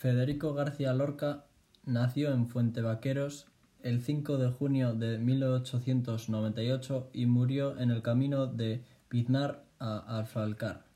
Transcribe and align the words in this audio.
Federico 0.00 0.54
García 0.54 0.94
Lorca 0.94 1.44
nació 1.84 2.32
en 2.32 2.46
Fuentevaqueros 2.46 3.48
el 3.82 4.00
5 4.00 4.38
de 4.38 4.48
junio 4.48 4.94
de 4.94 5.18
1898 5.18 7.10
y 7.12 7.26
murió 7.26 7.78
en 7.78 7.90
el 7.90 8.00
camino 8.00 8.46
de 8.46 8.82
Piznar 9.10 9.62
a 9.78 10.16
Alfalcar, 10.16 10.86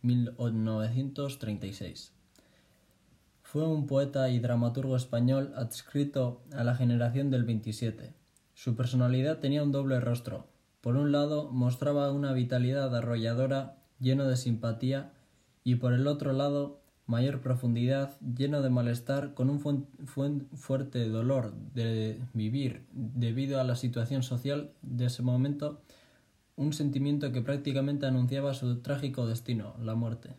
1936. 0.00 2.12
Fue 3.40 3.68
un 3.68 3.86
poeta 3.86 4.30
y 4.30 4.40
dramaturgo 4.40 4.96
español 4.96 5.52
adscrito 5.54 6.42
a 6.52 6.64
la 6.64 6.74
generación 6.74 7.30
del 7.30 7.44
27. 7.44 8.14
Su 8.52 8.74
personalidad 8.74 9.38
tenía 9.38 9.62
un 9.62 9.70
doble 9.70 10.00
rostro. 10.00 10.48
Por 10.80 10.96
un 10.96 11.12
lado, 11.12 11.52
mostraba 11.52 12.10
una 12.10 12.32
vitalidad 12.32 12.96
arrolladora, 12.96 13.76
lleno 14.00 14.24
de 14.24 14.36
simpatía, 14.36 15.12
y 15.62 15.76
por 15.76 15.92
el 15.92 16.08
otro 16.08 16.32
lado, 16.32 16.81
mayor 17.12 17.42
profundidad, 17.42 18.18
lleno 18.20 18.62
de 18.62 18.70
malestar, 18.70 19.34
con 19.34 19.50
un 19.50 19.60
fuerte 20.54 21.08
dolor 21.10 21.52
de 21.74 22.18
vivir 22.32 22.86
debido 22.92 23.60
a 23.60 23.64
la 23.64 23.76
situación 23.76 24.22
social 24.22 24.70
de 24.80 25.04
ese 25.06 25.22
momento, 25.22 25.82
un 26.56 26.72
sentimiento 26.72 27.30
que 27.30 27.42
prácticamente 27.42 28.06
anunciaba 28.06 28.54
su 28.54 28.80
trágico 28.80 29.26
destino, 29.26 29.74
la 29.78 29.94
muerte. 29.94 30.30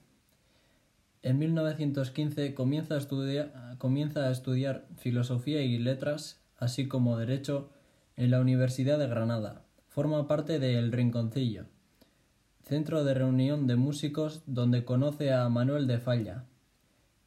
En 1.21 1.38
1915 1.38 2.55
comienza 2.55 2.98
a, 2.98 3.77
comienza 3.77 4.21
a 4.21 4.31
estudiar 4.31 4.87
filosofía 4.98 5.62
y 5.62 5.77
letras, 5.77 6.41
así 6.57 6.87
como 6.87 7.20
derecho, 7.20 7.70
en 8.17 8.31
la 8.31 8.41
Universidad 8.41 8.98
de 8.98 9.07
Granada. 9.07 9.62
Forma 9.90 10.27
parte 10.27 10.57
de 10.57 10.79
El 10.79 10.91
Rinconcillo, 10.91 11.65
centro 12.63 13.03
de 13.03 13.13
reunión 13.13 13.67
de 13.67 13.76
músicos 13.76 14.41
donde 14.48 14.85
conoce 14.85 15.31
a 15.31 15.48
Manuel 15.49 15.85
de 15.85 15.99
Falla, 15.99 16.45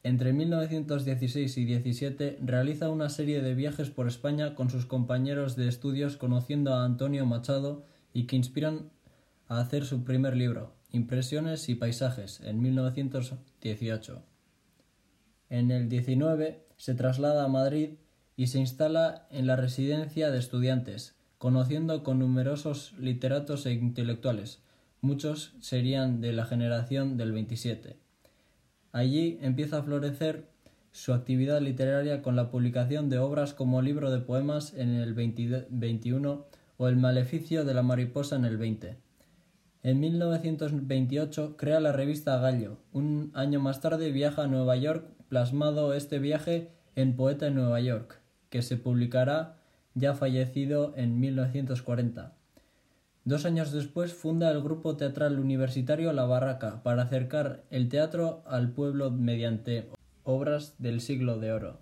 entre 0.03 0.31
1916 0.33 1.57
y 1.57 1.65
17 1.65 2.39
realiza 2.41 2.89
una 2.89 3.09
serie 3.09 3.41
de 3.41 3.55
viajes 3.55 3.89
por 3.89 4.07
España 4.07 4.55
con 4.55 4.69
sus 4.69 4.85
compañeros 4.85 5.55
de 5.55 5.67
estudios 5.67 6.17
conociendo 6.17 6.73
a 6.73 6.85
Antonio 6.85 7.25
Machado 7.25 7.83
y 8.13 8.25
que 8.25 8.35
inspiran 8.35 8.89
a 9.47 9.59
hacer 9.59 9.85
su 9.85 10.03
primer 10.03 10.35
libro, 10.35 10.73
Impresiones 10.91 11.67
y 11.69 11.75
Paisajes, 11.75 12.41
en 12.41 12.61
1918. 12.61 14.23
En 15.49 15.71
el 15.71 15.89
19 15.89 16.65
se 16.77 16.95
traslada 16.95 17.43
a 17.43 17.49
Madrid 17.49 17.95
y 18.35 18.47
se 18.47 18.59
instala 18.59 19.27
en 19.31 19.47
la 19.47 19.55
residencia 19.55 20.29
de 20.31 20.39
estudiantes, 20.39 21.15
conociendo 21.37 22.03
con 22.03 22.19
numerosos 22.19 22.93
literatos 22.99 23.65
e 23.65 23.73
intelectuales. 23.73 24.61
Muchos 25.01 25.53
serían 25.59 26.21
de 26.21 26.33
la 26.33 26.45
generación 26.45 27.17
del 27.17 27.31
27. 27.31 27.97
Allí 28.91 29.37
empieza 29.41 29.79
a 29.79 29.83
florecer 29.83 30.47
su 30.91 31.13
actividad 31.13 31.61
literaria 31.61 32.21
con 32.21 32.35
la 32.35 32.49
publicación 32.49 33.09
de 33.09 33.19
obras 33.19 33.53
como 33.53 33.81
Libro 33.81 34.09
de 34.09 34.19
Poemas 34.19 34.73
en 34.73 34.95
el 34.95 35.13
21 35.13 36.45
o 36.77 36.87
El 36.87 36.95
Maleficio 36.95 37.65
de 37.65 37.73
la 37.73 37.83
Mariposa 37.83 38.35
en 38.35 38.45
el 38.45 38.57
20. 38.57 38.97
En 39.83 39.99
1928 39.99 41.55
crea 41.57 41.79
la 41.79 41.91
revista 41.91 42.37
Gallo. 42.39 42.79
Un 42.91 43.31
año 43.35 43.59
más 43.59 43.79
tarde 43.79 44.11
viaja 44.11 44.43
a 44.43 44.47
Nueva 44.47 44.75
York, 44.75 45.05
plasmado 45.29 45.93
este 45.93 46.19
viaje 46.19 46.71
en 46.95 47.15
Poeta 47.15 47.47
en 47.47 47.55
Nueva 47.55 47.79
York, 47.79 48.19
que 48.49 48.61
se 48.61 48.77
publicará 48.77 49.57
ya 49.93 50.13
fallecido 50.13 50.93
en 50.95 51.19
1940. 51.19 52.36
Dos 53.27 53.43
años 53.43 53.73
después 53.73 54.13
funda 54.13 54.49
el 54.51 54.61
grupo 54.61 54.95
teatral 54.95 55.37
universitario 55.37 56.13
La 56.13 56.23
Barraca 56.23 56.81
para 56.81 57.01
acercar 57.01 57.65
el 57.71 57.89
teatro 57.89 58.41
al 58.47 58.71
pueblo 58.71 59.11
mediante 59.11 59.89
obras 60.23 60.75
del 60.77 61.01
siglo 61.01 61.37
de 61.37 61.51
oro. 61.51 61.81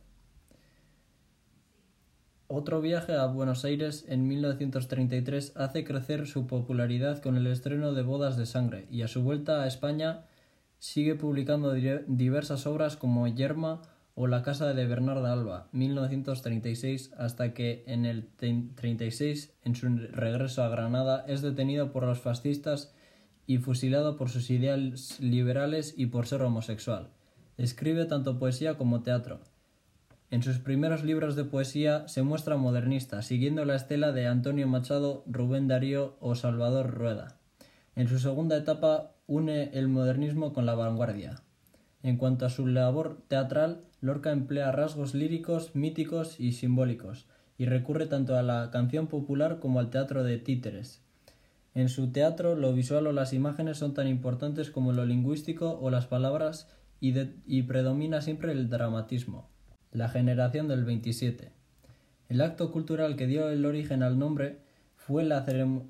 Otro 2.48 2.82
viaje 2.82 3.14
a 3.14 3.28
Buenos 3.28 3.64
Aires 3.64 4.06
en 4.08 4.28
1933 4.28 5.56
hace 5.56 5.84
crecer 5.84 6.26
su 6.26 6.48
popularidad 6.48 7.22
con 7.22 7.38
el 7.38 7.46
estreno 7.46 7.94
de 7.94 8.02
Bodas 8.02 8.38
de 8.38 8.48
Sangre 8.48 8.88
y 8.90 9.04
a 9.04 9.08
su 9.08 9.22
vuelta 9.22 9.62
a 9.62 9.68
España 9.68 10.26
sigue 10.80 11.14
publicando 11.14 11.74
diversas 12.08 12.66
obras 12.66 12.98
como 12.98 13.28
Yerma 13.28 13.84
o 14.16 14.28
La 14.28 14.44
casa 14.44 14.74
de 14.74 14.86
Bernarda 14.88 15.34
Alba, 15.34 15.68
1936, 15.74 17.12
hasta 17.18 17.54
que 17.54 17.84
en 17.86 18.06
el 18.06 18.28
36, 18.28 19.54
en 19.64 19.76
su 19.76 19.90
regreso 19.90 20.64
a 20.64 20.70
Granada, 20.70 21.26
es 21.28 21.42
detenido 21.42 21.92
por 21.92 22.06
los 22.06 22.22
fascistas 22.22 22.94
y 23.46 23.58
fusilado 23.58 24.16
por 24.16 24.30
sus 24.30 24.50
ideales 24.50 25.20
liberales 25.20 25.94
y 25.98 26.06
por 26.08 26.28
ser 26.28 26.42
homosexual. 26.44 27.10
Escribe 27.58 28.06
tanto 28.06 28.40
poesía 28.40 28.78
como 28.78 29.04
teatro. 29.04 29.42
En 30.32 30.42
sus 30.44 30.60
primeros 30.60 31.04
libros 31.04 31.36
de 31.36 31.44
poesía 31.44 32.08
se 32.08 32.24
muestra 32.24 32.56
modernista, 32.56 33.22
siguiendo 33.22 33.66
la 33.66 33.76
estela 33.76 34.14
de 34.14 34.28
Antonio 34.28 34.68
Machado, 34.68 35.24
Rubén 35.28 35.68
Darío 35.68 36.16
o 36.22 36.36
Salvador 36.36 36.92
Rueda. 36.92 37.38
En 37.96 38.08
su 38.08 38.18
segunda 38.20 38.58
etapa 38.58 39.12
une 39.28 39.72
el 39.74 39.90
modernismo 39.90 40.54
con 40.54 40.66
la 40.66 40.76
vanguardia. 40.76 41.45
En 42.06 42.18
cuanto 42.18 42.46
a 42.46 42.52
su 42.52 42.68
labor 42.68 43.24
teatral, 43.28 43.82
Lorca 44.00 44.32
emplea 44.32 44.72
rasgos 44.72 45.16
líricos, 45.16 45.74
míticos 45.74 46.40
y 46.40 46.52
simbólicos, 46.52 47.26
y 47.58 47.66
recurre 47.66 48.06
tanto 48.06 48.38
a 48.38 48.44
la 48.44 48.70
canción 48.70 49.08
popular 49.08 49.58
como 49.58 49.80
al 49.80 49.90
teatro 49.90 50.24
de 50.24 50.38
títeres. 50.38 51.02
En 51.74 51.90
su 51.90 52.12
teatro, 52.12 52.54
lo 52.54 52.74
visual 52.74 53.08
o 53.08 53.12
las 53.12 53.34
imágenes 53.34 53.80
son 53.80 53.96
tan 53.96 54.08
importantes 54.08 54.70
como 54.70 54.94
lo 54.94 55.04
lingüístico 55.04 55.80
o 55.82 55.90
las 55.90 56.06
palabras 56.06 56.68
y, 57.00 57.64
predomina 57.64 58.22
siempre 58.22 58.52
el 58.52 58.70
dramatismo. 58.70 59.50
La 59.92 60.08
generación 60.08 60.68
del 60.68 60.86
27. 60.86 61.54
El 62.30 62.42
acto 62.42 62.72
cultural 62.72 63.16
que 63.16 63.26
dio 63.26 63.50
el 63.50 63.66
origen 63.66 64.04
al 64.04 64.20
nombre 64.20 64.60
fue 64.96 65.24
la, 65.24 65.44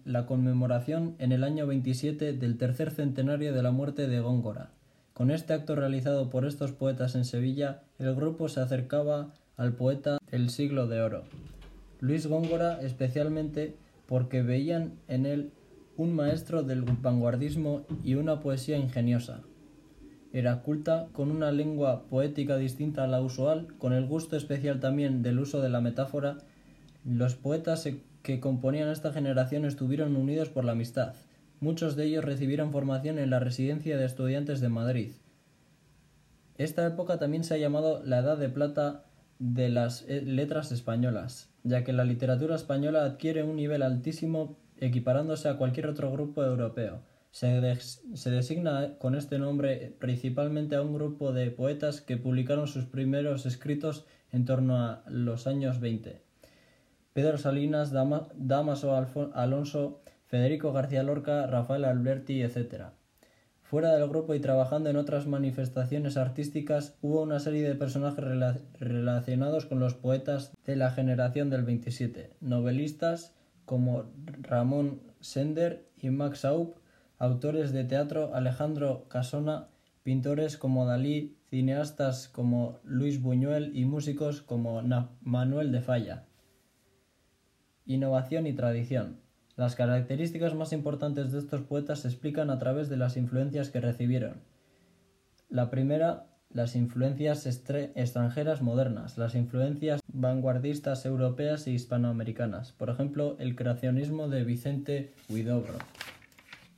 la 0.05 0.25
conmemoración 0.25 1.17
en 1.19 1.33
el 1.33 1.43
año 1.43 1.67
27 1.67 2.31
del 2.31 2.57
tercer 2.57 2.91
centenario 2.91 3.53
de 3.53 3.63
la 3.63 3.71
muerte 3.71 4.07
de 4.07 4.21
Góngora, 4.21 4.71
con 5.15 5.31
este 5.31 5.53
acto 5.53 5.77
realizado 5.77 6.29
por 6.29 6.45
estos 6.45 6.73
poetas 6.73 7.15
en 7.15 7.23
Sevilla, 7.23 7.83
el 7.99 8.13
grupo 8.15 8.49
se 8.49 8.59
acercaba 8.59 9.33
al 9.55 9.71
poeta 9.71 10.17
del 10.29 10.49
siglo 10.49 10.87
de 10.87 11.01
oro, 11.01 11.23
Luis 12.01 12.27
Góngora 12.27 12.81
especialmente 12.81 13.77
porque 14.07 14.41
veían 14.41 14.95
en 15.07 15.25
él 15.25 15.53
un 15.95 16.13
maestro 16.13 16.63
del 16.63 16.81
vanguardismo 16.81 17.85
y 18.03 18.15
una 18.15 18.41
poesía 18.41 18.77
ingeniosa. 18.77 19.39
Era 20.33 20.61
culta, 20.63 21.07
con 21.13 21.31
una 21.31 21.49
lengua 21.53 22.03
poética 22.09 22.57
distinta 22.57 23.05
a 23.05 23.07
la 23.07 23.21
usual, 23.21 23.67
con 23.77 23.93
el 23.93 24.05
gusto 24.07 24.35
especial 24.35 24.81
también 24.81 25.23
del 25.23 25.39
uso 25.39 25.61
de 25.61 25.69
la 25.69 25.79
metáfora, 25.79 26.39
los 27.05 27.35
poetas 27.35 27.87
que 28.21 28.39
componían 28.41 28.89
esta 28.89 29.13
generación 29.13 29.63
estuvieron 29.63 30.17
unidos 30.17 30.49
por 30.49 30.65
la 30.65 30.73
amistad, 30.73 31.13
Muchos 31.59 31.95
de 31.95 32.05
ellos 32.05 32.25
recibieron 32.25 32.71
formación 32.71 33.17
en 33.17 33.29
la 33.29 33.39
Residencia 33.39 33.97
de 33.97 34.05
Estudiantes 34.05 34.61
de 34.61 34.69
Madrid. 34.69 35.11
Esta 36.57 36.85
época 36.85 37.17
también 37.19 37.43
se 37.43 37.53
ha 37.53 37.57
llamado 37.57 38.03
la 38.03 38.19
Edad 38.19 38.37
de 38.37 38.49
Plata 38.49 39.05
de 39.39 39.69
las 39.69 40.03
eh, 40.07 40.21
letras 40.21 40.71
españolas, 40.71 41.49
ya 41.63 41.83
que 41.83 41.93
la 41.93 42.05
literatura 42.05 42.55
española 42.55 43.03
adquiere 43.03 43.43
un 43.43 43.57
nivel 43.57 43.83
altísimo 43.83 44.57
equiparándose 44.77 45.49
a 45.49 45.57
cualquier 45.57 45.87
otro 45.87 46.11
grupo 46.11 46.43
europeo. 46.43 47.01
Se, 47.31 47.75
se, 47.79 48.31
designa 48.31 48.97
con 48.97 49.15
este 49.15 49.37
nombre 49.39 49.93
principalmente 49.99 50.77
a 50.77 50.81
un 50.81 50.93
grupo 50.93 51.33
de 51.33 51.51
poetas 51.51 51.99
que 51.99 52.15
publicaron 52.15 52.67
sus 52.67 52.85
primeros 52.85 53.45
escritos 53.45 54.05
en 54.31 54.45
torno 54.45 54.77
a 54.77 55.03
los 55.09 55.47
años 55.47 55.81
20. 55.81 56.21
Pedro 57.11 57.37
Salinas, 57.37 57.91
Damaso 57.91 58.95
Alonso, 59.33 60.01
Federico 60.25 60.73
García 60.73 61.03
Lorca, 61.03 61.47
Rafael 61.47 61.85
Alberti, 61.85 62.41
etc. 62.41 62.89
Fuera 63.61 63.95
del 63.95 64.07
grupo 64.07 64.35
y 64.35 64.39
trabajando 64.39 64.89
en 64.89 64.95
otras 64.95 65.27
manifestaciones 65.27 66.17
artísticas, 66.17 66.97
hubo 67.01 67.21
una 67.21 67.39
serie 67.39 67.67
de 67.67 67.75
personajes 67.75 68.23
relacionados 68.79 69.65
con 69.65 69.79
los 69.79 69.95
poetas 69.95 70.53
de 70.65 70.75
la 70.75 70.91
generación 70.91 71.49
del 71.49 71.63
27, 71.63 72.37
novelistas 72.41 73.33
como 73.65 74.05
Ramón 74.41 75.01
Sender 75.19 75.87
y 75.97 76.11
Max 76.11 76.45
Aup, 76.45 76.77
autores 77.17 77.71
de 77.71 77.83
teatro 77.83 78.35
Alejandro 78.35 79.07
Casona, 79.09 79.69
pintores 80.03 80.57
como 80.57 80.85
Dalí, 80.85 81.35
cineastas 81.49 82.27
como 82.27 82.79
Luis 82.83 83.21
Buñuel 83.21 83.75
y 83.75 83.85
músicos 83.85 84.41
como 84.41 84.83
Manuel 85.21 85.71
de 85.71 85.81
Falla. 85.81 86.25
Innovación 87.87 88.45
y 88.45 88.53
tradición. 88.53 89.24
Las 89.55 89.75
características 89.75 90.53
más 90.53 90.73
importantes 90.73 91.31
de 91.31 91.39
estos 91.39 91.61
poetas 91.61 91.99
se 91.99 92.09
explican 92.09 92.49
a 92.49 92.59
través 92.59 92.89
de 92.89 92.97
las 92.97 93.15
influencias 93.15 93.69
que 93.69 93.79
recibieron. 93.79 94.41
La 95.49 95.69
primera, 95.69 96.27
las 96.49 96.75
influencias 96.75 97.45
extranjeras 97.45 98.61
modernas, 98.61 99.17
las 99.17 99.33
influencias 99.33 100.01
vanguardistas 100.11 101.05
europeas 101.05 101.67
e 101.67 101.71
hispanoamericanas, 101.71 102.73
por 102.73 102.89
ejemplo, 102.89 103.37
el 103.39 103.55
creacionismo 103.55 104.27
de 104.27 104.43
Vicente 104.43 105.13
Huidobro. 105.29 105.77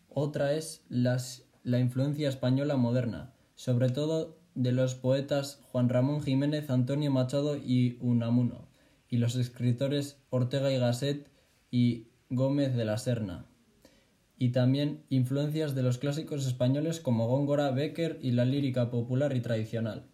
Otra 0.09 0.53
es 0.53 0.83
la 0.89 1.79
influencia 1.79 2.29
española 2.29 2.75
moderna, 2.75 3.33
sobre 3.56 3.89
todo 3.89 4.38
de 4.53 4.71
los 4.71 4.95
poetas 4.95 5.62
Juan 5.71 5.89
Ramón 5.89 6.21
Jiménez, 6.21 6.69
Antonio 6.69 7.12
Machado 7.12 7.56
y 7.56 7.97
Unamuno, 8.01 8.68
y 9.09 9.18
los 9.18 9.35
escritores 9.35 10.19
Ortega 10.29 10.71
y 10.71 10.79
Gasset 10.79 11.27
y 11.69 12.07
Gómez 12.29 12.75
de 12.75 12.85
la 12.85 12.97
Serna, 12.97 13.45
y 14.38 14.50
también 14.50 15.03
influencias 15.09 15.75
de 15.75 15.83
los 15.83 15.97
clásicos 15.97 16.45
españoles 16.45 17.00
como 17.00 17.27
Góngora, 17.27 17.71
Becker 17.71 18.19
y 18.21 18.31
la 18.31 18.45
lírica 18.45 18.89
popular 18.91 19.35
y 19.35 19.41
tradicional. 19.41 20.06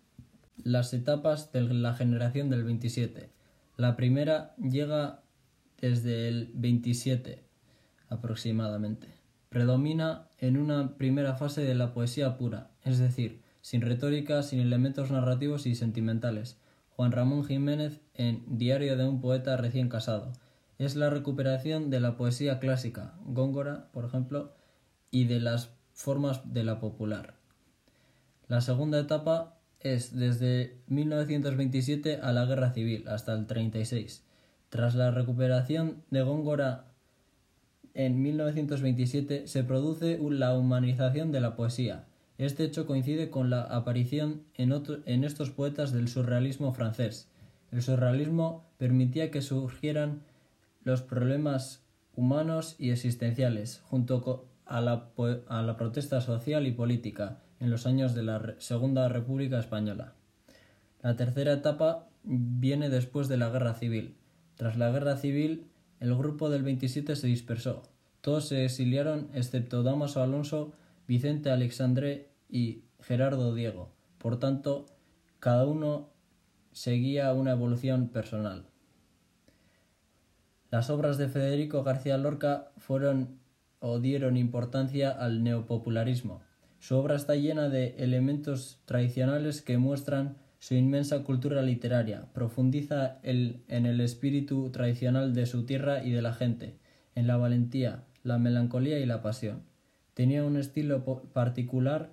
Las 0.64 0.94
etapas 0.94 1.52
de 1.52 1.62
la 1.62 1.94
generación 1.94 2.50
del 2.50 2.64
27. 2.64 3.30
La 3.76 3.96
primera 3.96 4.56
llega 4.58 5.24
desde 5.82 6.28
el 6.28 6.52
27 6.54 7.44
aproximadamente. 8.10 9.08
Predomina 9.50 10.30
en 10.38 10.58
una 10.58 10.96
primera 10.98 11.36
fase 11.36 11.62
de 11.62 11.76
la 11.76 11.94
poesía 11.94 12.38
pura, 12.38 12.72
es 12.84 13.00
decir, 13.00 13.42
sin 13.62 13.82
retórica, 13.82 14.44
sin 14.44 14.60
elementos 14.60 15.12
narrativos 15.12 15.66
y 15.66 15.76
sentimentales. 15.76 16.58
Juan 16.96 17.12
Ramón 17.12 17.44
Jiménez 17.44 18.02
en 18.14 18.44
Diario 18.48 18.96
de 18.98 19.08
un 19.08 19.20
poeta 19.20 19.58
recién 19.58 19.90
casado. 19.90 20.34
Es 20.78 20.96
la 20.96 21.10
recuperación 21.10 21.90
de 21.90 22.00
la 22.00 22.18
poesía 22.18 22.60
clásica, 22.60 23.14
Góngora, 23.26 23.90
por 23.92 24.06
ejemplo, 24.06 24.54
y 25.12 25.26
de 25.26 25.40
las 25.40 25.70
formas 25.94 26.54
de 26.54 26.64
la 26.64 26.80
popular. 26.80 27.36
La 28.48 28.62
segunda 28.62 29.00
etapa 29.00 29.60
es 29.80 30.16
desde 30.16 30.78
1927 30.88 32.20
a 32.22 32.32
la 32.32 32.46
Guerra 32.46 32.72
Civil 32.72 33.08
hasta 33.08 33.34
el 33.34 33.46
36. 33.46 34.24
Tras 34.70 34.96
la 34.96 35.12
recuperación 35.12 36.04
de 36.10 36.24
Góngora 36.24 36.86
en 37.94 38.22
1927 38.22 39.48
se 39.48 39.64
produce 39.64 40.18
la 40.20 40.58
humanización 40.58 41.32
de 41.32 41.42
la 41.42 41.56
poesía. 41.56 42.06
Este 42.40 42.64
hecho 42.64 42.88
coincide 42.88 43.30
con 43.30 43.50
la 43.50 43.62
aparición 43.62 44.44
en, 44.56 44.74
en 45.06 45.24
estos 45.24 45.52
poetas 45.52 45.92
del 45.92 46.08
surrealismo 46.08 46.74
francés. 46.74 47.30
El 47.72 47.84
surrealismo 47.84 48.66
permitía 48.78 49.30
que 49.30 49.42
surgieran 49.42 50.24
los 50.84 51.02
problemas 51.02 51.84
humanos 52.16 52.76
y 52.78 52.92
existenciales, 52.92 53.82
junto 53.86 54.48
a 54.66 54.82
la, 54.82 55.10
a 55.48 55.62
la 55.62 55.78
protesta 55.78 56.22
social 56.22 56.68
y 56.68 56.72
política, 56.72 57.40
en 57.60 57.70
los 57.70 57.86
años 57.86 58.14
de 58.14 58.24
la 58.24 58.56
Segunda 58.60 59.08
República 59.08 59.60
Española. 59.60 60.14
La 61.02 61.16
tercera 61.16 61.54
etapa 61.54 62.08
viene 62.24 62.90
después 62.90 63.28
de 63.28 63.38
la 63.38 63.50
Guerra 63.50 63.74
Civil. 63.74 64.16
Tras 64.56 64.78
la 64.78 64.92
Guerra 64.92 65.18
Civil, 65.18 65.68
el 66.00 66.16
grupo 66.16 66.50
del 66.50 66.64
27 66.64 67.16
se 67.16 67.28
dispersó. 67.28 67.84
Todos 68.22 68.48
se 68.48 68.66
exiliaron 68.66 69.30
excepto 69.34 69.84
Damaso 69.84 70.22
Alonso, 70.22 70.74
Vicente 71.08 71.52
Alexandre 71.52 72.30
y 72.50 72.84
Gerardo 73.02 73.54
Diego. 73.54 73.92
Por 74.18 74.40
tanto, 74.40 74.86
cada 75.40 75.66
uno 75.66 76.10
seguía 76.72 77.34
una 77.34 77.52
evolución 77.52 78.10
personal. 78.10 78.66
Las 80.74 80.90
obras 80.90 81.20
de 81.20 81.28
Federico 81.28 81.84
García 81.84 82.18
Lorca 82.18 82.72
fueron 82.78 83.38
o 83.78 84.00
dieron 84.00 84.38
importancia 84.38 85.12
al 85.12 85.44
neopopularismo. 85.44 86.42
Su 86.80 86.98
obra 86.98 87.16
está 87.16 87.36
llena 87.36 87.70
de 87.70 87.94
elementos 88.00 88.80
tradicionales 88.86 89.62
que 89.62 89.78
muestran 89.78 90.36
su 90.58 90.74
inmensa 90.74 91.24
cultura 91.24 91.62
literaria, 91.62 92.26
profundiza 92.34 93.20
en 93.22 93.86
el 93.86 94.02
espíritu 94.02 94.72
tradicional 94.72 95.36
de 95.36 95.46
su 95.46 95.68
tierra 95.68 96.04
y 96.04 96.10
de 96.10 96.24
la 96.24 96.34
gente, 96.34 96.76
en 97.14 97.28
la 97.28 97.38
valentía, 97.38 98.06
la 98.24 98.40
melancolía 98.40 98.98
y 98.98 99.06
la 99.06 99.22
pasión. 99.22 99.62
Tenía 100.16 100.44
un 100.44 100.58
estilo 100.58 101.06
particular 101.34 102.10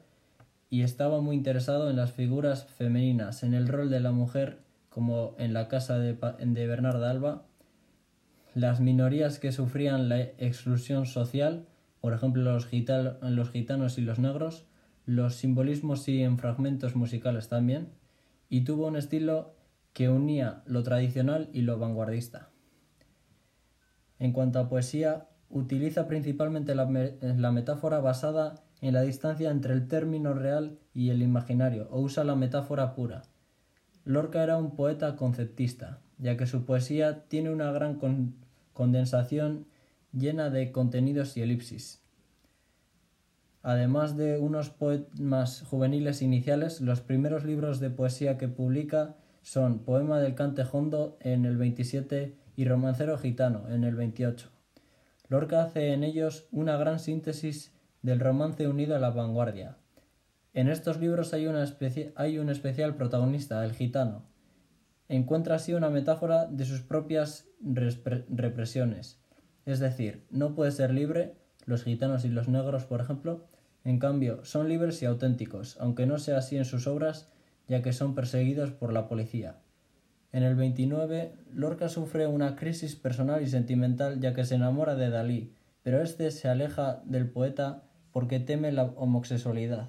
y 0.69 0.83
estaba 0.83 1.23
muy 1.23 1.35
interesado 1.35 1.89
en 1.89 1.97
las 1.97 2.13
figuras 2.13 2.67
femeninas, 2.67 3.43
en 3.43 3.55
el 3.55 3.69
rol 3.69 3.89
de 3.89 4.01
la 4.01 4.13
mujer, 4.13 4.59
como 4.91 5.35
en 5.39 5.55
la 5.55 5.67
casa 5.69 5.99
de, 5.99 6.19
de 6.45 6.67
Bernarda 6.67 7.09
Alba, 7.09 7.47
las 8.55 8.81
minorías 8.81 9.39
que 9.39 9.53
sufrían 9.53 10.09
la 10.09 10.21
exclusión 10.21 11.07
social, 11.07 11.67
por 12.01 12.13
ejemplo 12.13 12.43
los, 12.43 12.67
gitanos 12.67 13.99
y 13.99 14.01
los 14.01 14.19
negros, 14.19 14.67
los 15.07 15.37
simbolismos 15.37 16.09
y 16.09 16.23
en 16.23 16.39
fragmentos 16.39 16.97
musicales 16.97 17.49
también, 17.49 17.89
y 18.49 18.63
tuvo 18.63 18.87
un 18.87 18.97
estilo 18.97 19.55
que 19.93 20.09
unía 20.09 20.63
lo 20.67 20.83
tradicional 20.83 21.49
y 21.53 21.63
lo 21.63 21.79
vanguardista. 21.79 22.51
En 24.19 24.33
cuanto 24.33 24.59
a 24.59 24.69
poesía, 24.69 25.29
utiliza 25.49 26.07
principalmente 26.07 26.75
la, 26.75 26.87
metáfora 26.87 28.01
basada 28.01 28.63
en 28.81 28.95
la 28.95 29.03
distancia 29.03 29.51
entre 29.51 29.75
el 29.75 29.89
término 29.89 30.35
real 30.35 30.79
y 30.95 31.11
el 31.11 31.23
imaginario, 31.23 31.89
o 31.91 32.01
usa 32.01 32.25
la 32.25 32.37
metáfora 32.37 32.95
pura. 32.95 33.23
Lorca 34.05 34.43
era 34.43 34.57
un 34.57 34.77
poeta 34.77 35.17
conceptista, 35.17 36.01
ya 36.19 36.37
que 36.37 36.47
su 36.47 36.65
poesía 36.65 37.25
tiene 37.29 37.51
una 37.51 37.71
gran 37.73 37.99
condensación 38.73 39.67
llena 40.13 40.51
de 40.51 40.73
contenidos 40.73 41.37
y 41.37 41.43
elipsis. 41.43 42.01
Además 43.63 44.17
de 44.17 44.39
unos 44.39 44.71
poemas 44.71 45.63
juveniles 45.63 46.23
iniciales, 46.23 46.81
los 46.81 47.01
primeros 47.03 47.45
libros 47.45 47.79
de 47.79 47.91
poesía 47.91 48.39
que 48.39 48.49
publica 48.49 49.17
son 49.43 49.81
Poema 49.81 50.19
del 50.21 50.35
Cante 50.35 50.65
Hondo 50.71 51.19
en 51.21 51.45
el 51.45 51.57
27 51.57 52.35
y 52.57 52.65
Romancero 52.65 53.19
Gitano 53.19 53.69
en 53.69 53.85
el 53.85 53.97
28. 53.97 54.49
Lorca 55.29 55.63
hace 55.63 55.93
en 55.93 56.05
ellos 56.05 56.47
una 56.51 56.77
gran 56.77 56.99
síntesis 56.99 57.73
del 58.03 58.21
romance 58.21 58.67
unido 58.67 58.97
a 58.97 58.99
la 58.99 59.11
vanguardia. 59.11 59.77
En 60.53 60.69
estos 60.69 60.99
libros 60.99 61.33
hay, 61.33 61.47
una 61.47 61.65
hay 62.17 62.39
un 62.39 62.51
especial 62.51 62.97
protagonista, 62.97 63.65
el 63.65 63.73
gitano. 63.73 64.25
Encuentra 65.09 65.57
así 65.57 65.75
una 65.75 65.91
metáfora 65.91 66.47
de 66.47 66.65
sus 66.65 66.81
propias 66.81 67.47
represiones. 67.61 69.21
Es 69.65 69.79
decir, 69.79 70.27
no 70.31 70.55
puede 70.57 70.73
ser 70.73 70.93
libre, 70.93 71.37
los 71.67 71.85
gitanos 71.85 72.25
y 72.25 72.29
los 72.29 72.49
negros, 72.49 72.85
por 72.85 73.01
ejemplo, 73.01 73.47
en 73.85 73.99
cambio, 73.99 74.45
son 74.45 74.69
libres 74.69 75.01
y 75.03 75.07
auténticos, 75.07 75.77
aunque 75.81 76.07
no 76.07 76.19
sea 76.19 76.39
así 76.39 76.57
en 76.57 76.65
sus 76.65 76.87
obras, 76.87 77.31
ya 77.69 77.81
que 77.83 77.93
son 77.93 78.17
perseguidos 78.17 78.73
por 78.73 78.93
la 78.93 79.09
policía. 79.09 79.59
En 80.33 80.43
el 80.43 80.57
29, 80.57 81.33
Lorca 81.53 81.89
sufre 81.89 82.27
una 82.27 82.57
crisis 82.57 82.97
personal 82.97 83.43
y 83.43 83.49
sentimental 83.49 84.21
ya 84.21 84.35
que 84.35 84.45
se 84.45 84.57
enamora 84.57 84.97
de 84.97 85.11
Dalí, 85.11 85.55
pero 85.83 86.03
este 86.03 86.31
se 86.31 86.49
aleja 86.49 87.03
del 87.05 87.31
poeta 87.31 87.85
porque 88.13 88.41
teme 88.41 88.73
la 88.73 88.85
homosexualidad. 88.85 89.89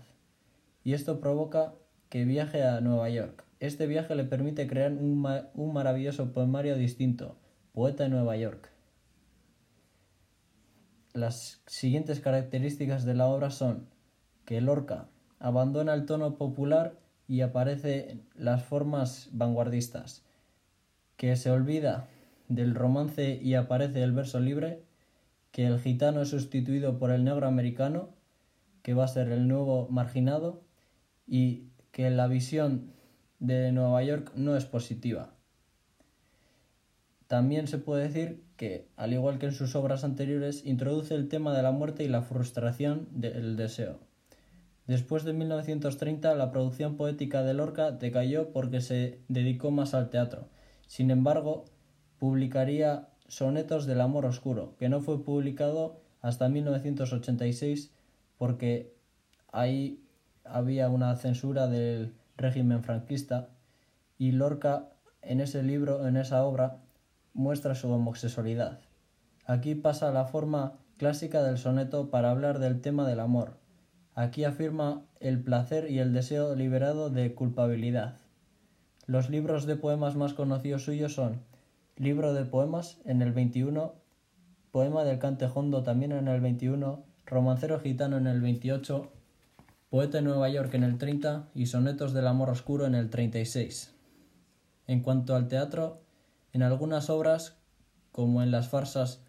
Y 0.84 0.94
esto 0.94 1.20
provoca 1.20 1.74
que 2.10 2.26
viaje 2.26 2.64
a 2.64 2.82
Nueva 2.82 3.10
York. 3.10 3.46
Este 3.60 3.88
viaje 3.88 4.16
le 4.16 4.24
permite 4.24 4.68
crear 4.68 4.92
un, 4.92 5.26
un 5.54 5.74
maravilloso 5.74 6.34
poemario 6.34 6.76
distinto, 6.76 7.38
Poeta 7.74 8.06
en 8.06 8.12
Nueva 8.12 8.36
York. 8.36 8.70
Las 11.14 11.62
siguientes 11.68 12.20
características 12.20 13.06
de 13.06 13.14
la 13.14 13.28
obra 13.28 13.52
son 13.52 13.88
que 14.46 14.62
Lorca 14.62 15.08
abandona 15.40 15.94
el 15.94 16.06
tono 16.06 16.38
popular 16.38 16.98
y 17.28 17.42
aparece 17.42 18.20
las 18.36 18.64
formas 18.64 19.30
vanguardistas, 19.32 20.26
que 21.16 21.36
se 21.36 21.52
olvida 21.52 22.10
del 22.50 22.76
romance 22.76 23.40
y 23.42 23.56
aparece 23.56 24.04
el 24.04 24.12
verso 24.12 24.40
libre, 24.40 24.84
que 25.52 25.66
el 25.66 25.80
gitano 25.80 26.22
es 26.22 26.30
sustituido 26.30 27.00
por 27.00 27.12
el 27.12 27.24
negro 27.24 27.48
americano, 27.48 28.10
que 28.82 28.94
va 28.94 29.06
a 29.06 29.08
ser 29.08 29.32
el 29.32 29.48
nuevo 29.48 29.88
marginado, 29.90 30.62
y 31.32 31.70
que 31.92 32.10
la 32.10 32.28
visión 32.28 32.92
de 33.40 33.72
Nueva 33.72 34.04
York 34.04 34.34
no 34.36 34.58
es 34.58 34.66
positiva. 34.66 35.34
También 37.28 37.68
se 37.68 37.78
puede 37.78 38.10
decir 38.10 38.44
que, 38.58 38.90
al 38.98 39.14
igual 39.14 39.40
que 39.40 39.46
en 39.46 39.54
sus 39.54 39.74
obras 39.76 40.04
anteriores, 40.04 40.66
introduce 40.66 41.16
el 41.16 41.30
tema 41.30 41.56
de 41.56 41.64
la 41.64 41.72
muerte 41.72 42.04
y 42.04 42.10
la 42.10 42.22
frustración 42.22 43.08
del 43.12 43.56
deseo. 43.56 44.02
Después 44.88 45.24
de 45.24 45.32
1930, 45.32 46.36
la 46.36 46.52
producción 46.52 46.98
poética 46.98 47.44
de 47.44 47.54
Lorca 47.54 47.92
decayó 47.92 48.52
porque 48.52 48.82
se 48.82 49.22
dedicó 49.30 49.72
más 49.72 49.94
al 49.94 50.10
teatro. 50.10 50.50
Sin 50.86 51.12
embargo, 51.12 51.64
publicaría 52.20 53.08
Sonetos 53.30 53.86
del 53.86 54.02
Amor 54.02 54.26
Oscuro, 54.26 54.76
que 54.78 54.90
no 54.90 55.00
fue 55.00 55.24
publicado 55.24 56.02
hasta 56.20 56.50
1986 56.50 57.94
porque 58.38 58.94
ahí 59.54 60.01
había 60.54 60.90
una 60.90 61.16
censura 61.16 61.68
del 61.68 62.14
régimen 62.38 62.84
franquista 62.84 63.50
y 64.18 64.32
Lorca 64.32 64.90
en 65.22 65.42
ese 65.42 65.64
libro, 65.64 66.08
en 66.08 66.18
esa 66.18 66.44
obra, 66.44 66.78
muestra 67.34 67.76
su 67.76 67.92
homosexualidad. 67.92 68.80
Aquí 69.46 69.76
pasa 69.76 70.12
la 70.12 70.26
forma 70.26 70.74
clásica 70.98 71.42
del 71.44 71.58
soneto 71.58 72.10
para 72.10 72.32
hablar 72.32 72.60
del 72.60 72.82
tema 72.82 73.08
del 73.08 73.20
amor. 73.20 73.58
Aquí 74.14 74.44
afirma 74.44 75.04
el 75.20 75.42
placer 75.42 75.90
y 75.90 76.00
el 76.00 76.14
deseo 76.14 76.56
liberado 76.56 77.10
de 77.10 77.34
culpabilidad. 77.34 78.18
Los 79.08 79.30
libros 79.30 79.66
de 79.66 79.76
poemas 79.76 80.16
más 80.16 80.34
conocidos 80.34 80.84
suyos 80.84 81.14
son 81.14 81.42
Libro 81.96 82.34
de 82.34 82.46
Poemas 82.46 83.00
en 83.06 83.22
el 83.22 83.32
21, 83.32 83.94
Poema 84.72 85.04
del 85.04 85.20
Cantejondo 85.20 85.84
también 85.84 86.12
en 86.12 86.28
el 86.28 86.42
21, 86.42 87.04
Romancero 87.26 87.80
Gitano 87.80 88.18
en 88.18 88.28
el 88.28 88.42
28, 88.42 89.12
Poeta 89.92 90.20
en 90.20 90.24
Nueva 90.24 90.48
York 90.48 90.74
en 90.76 90.86
el 90.86 90.98
30 90.98 91.50
y 91.54 91.66
Sonetos 91.66 92.14
del 92.14 92.26
Amor 92.26 92.50
Oscuro 92.50 92.86
en 92.86 92.96
el 92.96 93.10
36. 93.10 93.94
En 94.88 95.02
cuanto 95.02 95.36
al 95.36 95.50
teatro, 95.50 96.02
en 96.54 96.64
algunas 96.64 97.10
obras, 97.10 97.58
como 98.14 98.42
en 98.42 98.52
las 98.52 98.70
farsas, 98.70 99.22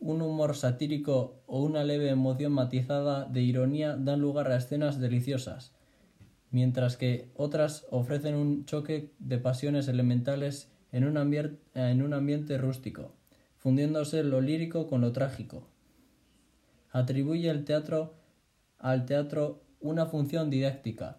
un 0.00 0.22
humor 0.22 0.56
satírico 0.56 1.44
o 1.46 1.62
una 1.62 1.84
leve 1.84 2.08
emoción 2.08 2.50
matizada 2.50 3.26
de 3.26 3.42
ironía 3.42 3.94
dan 3.96 4.20
lugar 4.20 4.50
a 4.50 4.56
escenas 4.56 4.98
deliciosas, 4.98 5.72
mientras 6.50 6.96
que 6.96 7.30
otras 7.36 7.86
ofrecen 7.90 8.34
un 8.34 8.64
choque 8.64 9.12
de 9.20 9.38
pasiones 9.38 9.86
elementales 9.86 10.72
en 10.90 11.04
un, 11.04 11.16
en 11.74 12.02
un 12.02 12.12
ambiente 12.12 12.58
rústico, 12.58 13.14
fundiéndose 13.56 14.24
lo 14.24 14.40
lírico 14.40 14.88
con 14.88 15.00
lo 15.00 15.12
trágico. 15.12 15.68
Atribuye 16.90 17.48
el 17.48 17.64
teatro 17.64 18.19
al 18.80 19.04
teatro 19.04 19.62
una 19.80 20.06
función 20.06 20.48
didáctica. 20.50 21.18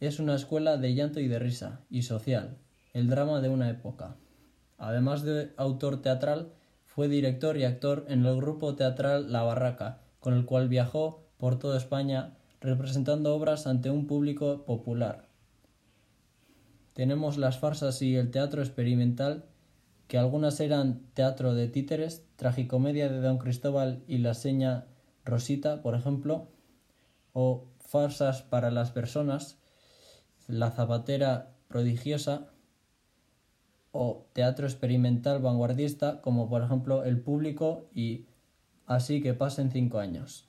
Es 0.00 0.18
una 0.18 0.34
escuela 0.34 0.78
de 0.78 0.94
llanto 0.94 1.20
y 1.20 1.28
de 1.28 1.38
risa, 1.38 1.80
y 1.90 2.02
social, 2.02 2.56
el 2.94 3.08
drama 3.08 3.40
de 3.40 3.50
una 3.50 3.68
época. 3.68 4.16
Además 4.78 5.22
de 5.22 5.52
autor 5.58 6.00
teatral, 6.00 6.52
fue 6.86 7.08
director 7.08 7.56
y 7.58 7.64
actor 7.64 8.06
en 8.08 8.24
el 8.24 8.36
grupo 8.36 8.74
teatral 8.76 9.30
La 9.30 9.42
Barraca, 9.42 10.00
con 10.20 10.34
el 10.34 10.46
cual 10.46 10.68
viajó 10.68 11.26
por 11.36 11.58
toda 11.58 11.76
España 11.76 12.36
representando 12.60 13.34
obras 13.34 13.66
ante 13.66 13.90
un 13.90 14.06
público 14.06 14.64
popular. 14.64 15.28
Tenemos 16.94 17.38
las 17.38 17.58
farsas 17.58 18.02
y 18.02 18.16
el 18.16 18.30
teatro 18.30 18.62
experimental, 18.62 19.44
que 20.08 20.18
algunas 20.18 20.60
eran 20.60 21.02
teatro 21.14 21.54
de 21.54 21.68
títeres, 21.68 22.26
tragicomedia 22.36 23.08
de 23.08 23.20
Don 23.20 23.38
Cristóbal 23.38 24.02
y 24.08 24.18
la 24.18 24.34
seña 24.34 24.86
Rosita, 25.24 25.82
por 25.82 25.94
ejemplo, 25.94 26.48
o 27.32 27.66
farsas 27.78 28.42
para 28.42 28.70
las 28.70 28.90
personas, 28.90 29.58
La 30.46 30.70
zapatera 30.70 31.54
prodigiosa, 31.68 32.48
o 33.92 34.26
teatro 34.32 34.66
experimental 34.66 35.40
vanguardista 35.40 36.20
como 36.20 36.48
por 36.48 36.62
ejemplo 36.62 37.04
El 37.04 37.20
Público 37.20 37.88
y 37.92 38.26
Así 38.90 39.22
que 39.22 39.34
pasen 39.34 39.70
cinco 39.70 40.00
años. 40.00 40.48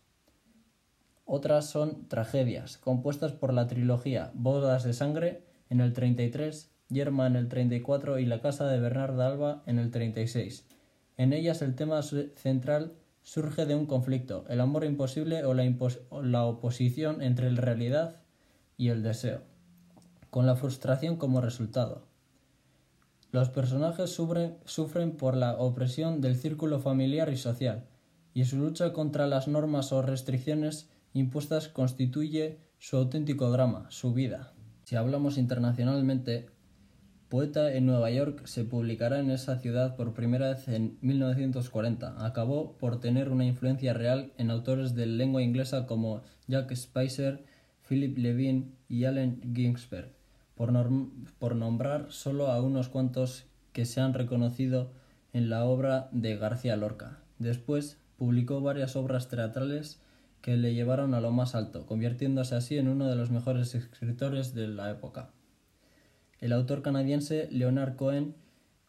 Otras 1.25 1.67
son 1.67 2.07
tragedias, 2.07 2.79
compuestas 2.79 3.33
por 3.33 3.53
la 3.53 3.67
trilogía 3.67 4.31
Bodas 4.33 4.83
de 4.83 4.93
Sangre 4.93 5.43
en 5.69 5.79
el 5.79 5.93
33, 5.93 6.71
Yerma 6.89 7.27
en 7.27 7.35
el 7.35 7.49
34 7.49 8.17
y 8.17 8.25
La 8.25 8.41
Casa 8.41 8.65
de 8.65 8.79
Bernarda 8.79 9.27
Alba 9.27 9.61
en 9.67 9.77
el 9.77 9.91
36. 9.91 10.65
En 11.17 11.33
ellas 11.33 11.61
el 11.61 11.75
tema 11.75 12.01
central 12.01 12.93
surge 13.23 13.65
de 13.65 13.75
un 13.75 13.85
conflicto, 13.85 14.45
el 14.49 14.61
amor 14.61 14.83
imposible 14.83 15.43
o 15.45 15.53
la, 15.53 16.45
oposición 16.45 17.21
entre 17.21 17.51
la 17.51 17.61
realidad 17.61 18.21
y 18.77 18.89
el 18.89 19.03
deseo, 19.03 19.41
con 20.29 20.45
la 20.45 20.55
frustración 20.55 21.17
como 21.17 21.41
resultado. 21.41 22.07
Los 23.31 23.49
personajes 23.49 24.09
sufren, 24.09 25.11
por 25.17 25.37
la 25.37 25.53
opresión 25.53 26.19
del 26.19 26.35
círculo 26.35 26.79
familiar 26.79 27.31
y 27.31 27.37
social, 27.37 27.85
y 28.33 28.45
su 28.45 28.57
lucha 28.57 28.91
contra 28.93 29.27
las 29.27 29.47
normas 29.47 29.91
o 29.91 30.01
restricciones 30.01 30.89
impuestas 31.13 31.67
constituye 31.67 32.59
su 32.79 32.97
auténtico 32.97 33.51
drama, 33.51 33.85
su 33.89 34.13
vida. 34.13 34.53
Si 34.83 34.95
hablamos 34.95 35.37
internacionalmente, 35.37 36.49
Poeta 37.31 37.73
en 37.73 37.85
Nueva 37.85 38.11
York 38.11 38.45
se 38.45 38.65
publicará 38.65 39.19
en 39.21 39.31
esa 39.31 39.57
ciudad 39.57 39.95
por 39.95 40.13
primera 40.13 40.49
vez 40.49 40.67
en 40.67 40.97
1940. 40.99 42.25
Acabó 42.25 42.77
por 42.77 42.99
tener 42.99 43.29
una 43.29 43.45
influencia 43.45 43.93
real 43.93 44.33
en 44.37 44.51
autores 44.51 44.95
de 44.95 45.05
lengua 45.05 45.41
inglesa 45.41 45.87
como 45.87 46.23
Jack 46.49 46.75
Spicer, 46.75 47.45
Philip 47.87 48.17
Levine 48.17 48.73
y 48.89 49.05
Allen 49.05 49.39
Ginsberg 49.55 50.11
por, 51.39 51.55
nombrar 51.55 52.11
solo 52.11 52.47
a 52.47 52.61
unos 52.61 52.89
cuantos 52.89 53.45
que 53.71 53.85
se 53.85 54.01
han 54.01 54.13
reconocido 54.13 54.91
en 55.31 55.49
la 55.49 55.63
obra 55.63 56.09
de 56.11 56.35
García 56.35 56.75
Lorca. 56.75 57.19
Después 57.39 57.97
publicó 58.17 58.59
varias 58.59 58.97
obras 58.97 59.29
teatrales 59.29 60.01
que 60.41 60.57
le 60.57 60.73
llevaron 60.73 61.13
a 61.13 61.21
lo 61.21 61.31
más 61.31 61.55
alto, 61.55 61.85
convirtiéndose 61.85 62.55
así 62.55 62.77
en 62.77 62.89
uno 62.89 63.07
de 63.07 63.15
los 63.15 63.31
mejores 63.31 63.73
escritores 63.73 64.53
de 64.53 64.67
la 64.67 64.91
época. 64.91 65.29
El 66.41 66.51
autor 66.53 66.81
canadiense 66.81 67.47
Leonard 67.51 67.95
Cohen 67.95 68.33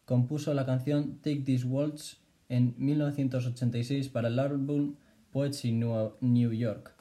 compuso 0.05 0.55
la 0.55 0.65
canción 0.65 1.19
Take 1.21 1.41
This 1.41 1.65
Waltz 1.65 2.17
en 2.49 2.73
1986 2.79 4.09
para 4.09 4.29
el 4.29 4.39
álbum 4.39 4.95
Poets 5.31 5.63
in 5.65 5.79
New 6.19 6.51
York, 6.51 6.95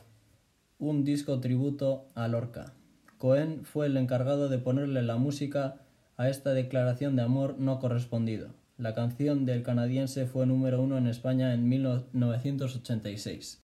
un 0.78 1.04
disco 1.04 1.40
tributo 1.40 2.04
a 2.14 2.28
Lorca. 2.28 2.74
Cohen 3.16 3.64
fue 3.64 3.86
el 3.86 3.96
encargado 3.96 4.50
de 4.50 4.58
ponerle 4.58 5.00
la 5.02 5.16
música 5.16 5.80
a 6.18 6.28
esta 6.28 6.52
declaración 6.52 7.16
de 7.16 7.22
amor 7.22 7.56
no 7.58 7.78
correspondido. 7.78 8.50
La 8.76 8.94
canción 8.94 9.46
del 9.46 9.62
canadiense 9.62 10.26
fue 10.26 10.44
número 10.44 10.82
uno 10.82 10.98
en 10.98 11.06
España 11.06 11.54
en 11.54 11.66
1986. 11.66 13.58